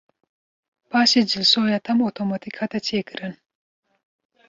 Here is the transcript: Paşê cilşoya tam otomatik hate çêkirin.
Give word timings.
Paşê 0.89 1.21
cilşoya 1.31 1.79
tam 1.85 1.99
otomatik 2.09 2.55
hate 2.61 2.79
çêkirin. 2.87 3.33